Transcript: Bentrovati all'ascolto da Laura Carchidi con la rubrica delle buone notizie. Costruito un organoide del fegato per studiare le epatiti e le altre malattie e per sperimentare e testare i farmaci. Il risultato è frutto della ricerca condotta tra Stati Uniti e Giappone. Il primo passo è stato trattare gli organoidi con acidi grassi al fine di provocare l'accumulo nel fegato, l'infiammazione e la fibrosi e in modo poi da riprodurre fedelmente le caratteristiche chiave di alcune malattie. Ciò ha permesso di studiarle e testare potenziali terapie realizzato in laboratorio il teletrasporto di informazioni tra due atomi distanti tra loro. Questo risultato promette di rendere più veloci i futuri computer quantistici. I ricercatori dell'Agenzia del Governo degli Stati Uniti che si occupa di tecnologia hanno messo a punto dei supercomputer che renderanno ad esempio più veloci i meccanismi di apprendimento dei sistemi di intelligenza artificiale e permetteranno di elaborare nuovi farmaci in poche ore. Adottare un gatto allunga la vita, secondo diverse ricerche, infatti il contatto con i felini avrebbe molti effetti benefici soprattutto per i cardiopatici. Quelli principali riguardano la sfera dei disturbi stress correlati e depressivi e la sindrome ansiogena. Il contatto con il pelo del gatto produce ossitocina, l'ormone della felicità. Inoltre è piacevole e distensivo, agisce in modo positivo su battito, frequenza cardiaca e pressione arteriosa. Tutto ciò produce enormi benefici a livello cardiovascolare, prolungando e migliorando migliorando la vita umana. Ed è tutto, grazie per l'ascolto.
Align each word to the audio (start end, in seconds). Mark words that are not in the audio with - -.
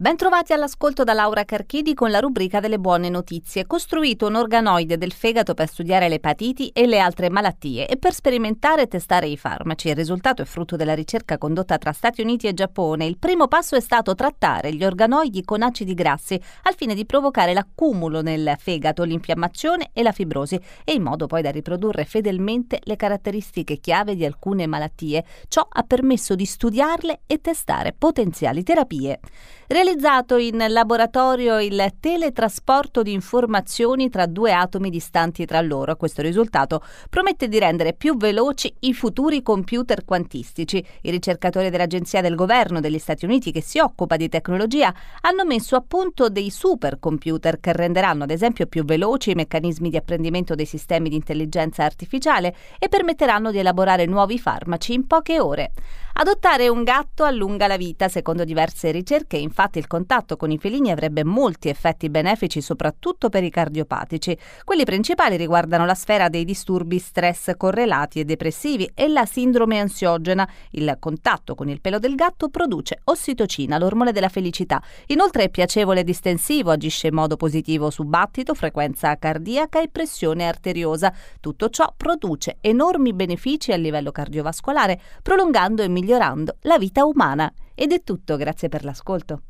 Bentrovati 0.00 0.52
all'ascolto 0.52 1.02
da 1.02 1.12
Laura 1.12 1.44
Carchidi 1.44 1.92
con 1.92 2.12
la 2.12 2.20
rubrica 2.20 2.60
delle 2.60 2.78
buone 2.78 3.08
notizie. 3.08 3.66
Costruito 3.66 4.28
un 4.28 4.36
organoide 4.36 4.96
del 4.96 5.10
fegato 5.10 5.54
per 5.54 5.66
studiare 5.66 6.08
le 6.08 6.14
epatiti 6.14 6.68
e 6.68 6.86
le 6.86 7.00
altre 7.00 7.28
malattie 7.30 7.88
e 7.88 7.96
per 7.96 8.14
sperimentare 8.14 8.82
e 8.82 8.86
testare 8.86 9.26
i 9.26 9.36
farmaci. 9.36 9.88
Il 9.88 9.96
risultato 9.96 10.40
è 10.40 10.44
frutto 10.44 10.76
della 10.76 10.94
ricerca 10.94 11.36
condotta 11.36 11.78
tra 11.78 11.90
Stati 11.90 12.20
Uniti 12.20 12.46
e 12.46 12.54
Giappone. 12.54 13.06
Il 13.06 13.18
primo 13.18 13.48
passo 13.48 13.74
è 13.74 13.80
stato 13.80 14.14
trattare 14.14 14.72
gli 14.72 14.84
organoidi 14.84 15.42
con 15.42 15.62
acidi 15.62 15.94
grassi 15.94 16.40
al 16.62 16.76
fine 16.76 16.94
di 16.94 17.04
provocare 17.04 17.52
l'accumulo 17.52 18.22
nel 18.22 18.54
fegato, 18.56 19.02
l'infiammazione 19.02 19.90
e 19.92 20.04
la 20.04 20.12
fibrosi 20.12 20.60
e 20.84 20.92
in 20.92 21.02
modo 21.02 21.26
poi 21.26 21.42
da 21.42 21.50
riprodurre 21.50 22.04
fedelmente 22.04 22.78
le 22.84 22.94
caratteristiche 22.94 23.78
chiave 23.78 24.14
di 24.14 24.24
alcune 24.24 24.68
malattie. 24.68 25.24
Ciò 25.48 25.66
ha 25.68 25.82
permesso 25.82 26.36
di 26.36 26.44
studiarle 26.44 27.22
e 27.26 27.40
testare 27.40 27.92
potenziali 27.98 28.62
terapie 28.62 29.18
realizzato 29.88 30.36
in 30.36 30.62
laboratorio 30.68 31.60
il 31.60 31.94
teletrasporto 31.98 33.02
di 33.02 33.14
informazioni 33.14 34.10
tra 34.10 34.26
due 34.26 34.52
atomi 34.52 34.90
distanti 34.90 35.46
tra 35.46 35.62
loro. 35.62 35.96
Questo 35.96 36.20
risultato 36.20 36.82
promette 37.08 37.48
di 37.48 37.58
rendere 37.58 37.94
più 37.94 38.14
veloci 38.18 38.70
i 38.80 38.92
futuri 38.92 39.40
computer 39.40 40.04
quantistici. 40.04 40.84
I 41.02 41.10
ricercatori 41.10 41.70
dell'Agenzia 41.70 42.20
del 42.20 42.34
Governo 42.34 42.80
degli 42.80 42.98
Stati 42.98 43.24
Uniti 43.24 43.50
che 43.50 43.62
si 43.62 43.78
occupa 43.78 44.16
di 44.16 44.28
tecnologia 44.28 44.92
hanno 45.22 45.46
messo 45.46 45.74
a 45.74 45.84
punto 45.86 46.28
dei 46.28 46.50
supercomputer 46.50 47.58
che 47.58 47.72
renderanno 47.72 48.24
ad 48.24 48.30
esempio 48.30 48.66
più 48.66 48.84
veloci 48.84 49.30
i 49.30 49.34
meccanismi 49.34 49.88
di 49.88 49.96
apprendimento 49.96 50.54
dei 50.54 50.66
sistemi 50.66 51.08
di 51.08 51.16
intelligenza 51.16 51.84
artificiale 51.84 52.54
e 52.78 52.88
permetteranno 52.88 53.50
di 53.50 53.58
elaborare 53.58 54.04
nuovi 54.04 54.38
farmaci 54.38 54.92
in 54.92 55.06
poche 55.06 55.40
ore. 55.40 55.72
Adottare 56.20 56.66
un 56.66 56.82
gatto 56.82 57.22
allunga 57.22 57.68
la 57.68 57.76
vita, 57.76 58.08
secondo 58.08 58.42
diverse 58.42 58.90
ricerche, 58.90 59.36
infatti 59.36 59.78
il 59.78 59.86
contatto 59.86 60.36
con 60.36 60.50
i 60.50 60.58
felini 60.58 60.90
avrebbe 60.90 61.22
molti 61.22 61.68
effetti 61.68 62.10
benefici 62.10 62.60
soprattutto 62.60 63.28
per 63.28 63.44
i 63.44 63.50
cardiopatici. 63.50 64.36
Quelli 64.64 64.82
principali 64.82 65.36
riguardano 65.36 65.86
la 65.86 65.94
sfera 65.94 66.28
dei 66.28 66.44
disturbi 66.44 66.98
stress 66.98 67.52
correlati 67.56 68.18
e 68.18 68.24
depressivi 68.24 68.90
e 68.94 69.06
la 69.06 69.26
sindrome 69.26 69.78
ansiogena. 69.78 70.48
Il 70.70 70.96
contatto 70.98 71.54
con 71.54 71.68
il 71.68 71.80
pelo 71.80 72.00
del 72.00 72.16
gatto 72.16 72.48
produce 72.48 72.98
ossitocina, 73.04 73.78
l'ormone 73.78 74.10
della 74.10 74.28
felicità. 74.28 74.82
Inoltre 75.06 75.44
è 75.44 75.50
piacevole 75.50 76.00
e 76.00 76.04
distensivo, 76.04 76.72
agisce 76.72 77.06
in 77.06 77.14
modo 77.14 77.36
positivo 77.36 77.90
su 77.90 78.02
battito, 78.02 78.54
frequenza 78.54 79.16
cardiaca 79.18 79.80
e 79.80 79.88
pressione 79.88 80.48
arteriosa. 80.48 81.14
Tutto 81.38 81.70
ciò 81.70 81.94
produce 81.96 82.56
enormi 82.60 83.12
benefici 83.12 83.70
a 83.70 83.76
livello 83.76 84.10
cardiovascolare, 84.10 85.00
prolungando 85.22 85.84
e 85.84 85.86
migliorando 85.86 86.06
migliorando 86.08 86.56
la 86.62 86.78
vita 86.78 87.04
umana. 87.04 87.52
Ed 87.74 87.92
è 87.92 88.02
tutto, 88.02 88.36
grazie 88.36 88.70
per 88.70 88.82
l'ascolto. 88.82 89.42